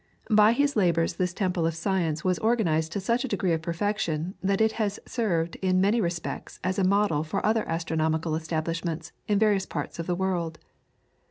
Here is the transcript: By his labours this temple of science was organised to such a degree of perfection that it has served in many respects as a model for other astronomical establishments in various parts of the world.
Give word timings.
By 0.31 0.53
his 0.53 0.75
labours 0.75 1.17
this 1.17 1.31
temple 1.31 1.67
of 1.67 1.75
science 1.75 2.23
was 2.23 2.39
organised 2.39 2.91
to 2.93 2.99
such 2.99 3.23
a 3.23 3.27
degree 3.27 3.53
of 3.53 3.61
perfection 3.61 4.33
that 4.41 4.59
it 4.59 4.71
has 4.81 4.99
served 5.05 5.57
in 5.57 5.79
many 5.79 6.01
respects 6.01 6.59
as 6.63 6.79
a 6.79 6.83
model 6.83 7.23
for 7.23 7.45
other 7.45 7.69
astronomical 7.69 8.35
establishments 8.35 9.11
in 9.27 9.37
various 9.37 9.67
parts 9.67 9.99
of 9.99 10.07
the 10.07 10.15
world. 10.15 10.57